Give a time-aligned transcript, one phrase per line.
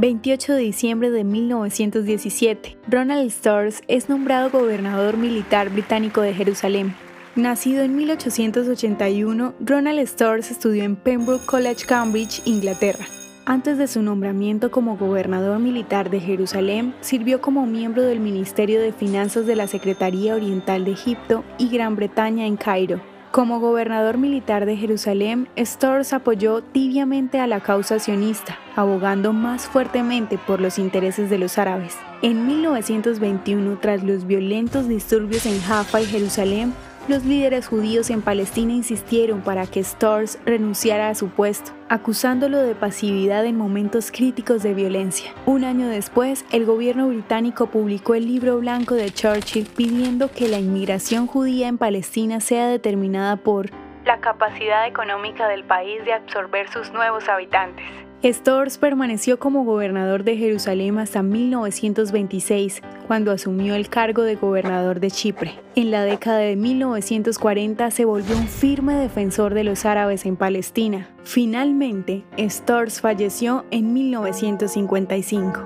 [0.00, 6.94] 28 de diciembre de 1917, Ronald Storrs es nombrado gobernador militar británico de Jerusalén.
[7.36, 13.04] Nacido en 1881, Ronald Storrs estudió en Pembroke College, Cambridge, Inglaterra.
[13.44, 18.94] Antes de su nombramiento como gobernador militar de Jerusalén, sirvió como miembro del Ministerio de
[18.94, 23.02] Finanzas de la Secretaría Oriental de Egipto y Gran Bretaña en Cairo.
[23.30, 30.36] Como gobernador militar de Jerusalén, Storrs apoyó tibiamente a la causa sionista, abogando más fuertemente
[30.36, 31.96] por los intereses de los árabes.
[32.22, 36.74] En 1921, tras los violentos disturbios en Jaffa y Jerusalén,
[37.08, 42.74] los líderes judíos en Palestina insistieron para que Storrs renunciara a su puesto, acusándolo de
[42.74, 45.32] pasividad en momentos críticos de violencia.
[45.46, 50.58] Un año después, el gobierno británico publicó el libro blanco de Churchill pidiendo que la
[50.58, 53.70] inmigración judía en Palestina sea determinada por
[54.04, 57.86] la capacidad económica del país de absorber sus nuevos habitantes.
[58.22, 65.10] Storrs permaneció como gobernador de Jerusalén hasta 1926, cuando asumió el cargo de gobernador de
[65.10, 65.58] Chipre.
[65.74, 71.08] En la década de 1940 se volvió un firme defensor de los árabes en Palestina.
[71.24, 75.64] Finalmente, Storrs falleció en 1955.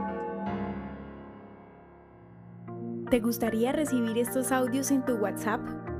[3.10, 5.60] ¿Te gustaría recibir estos audios en tu WhatsApp?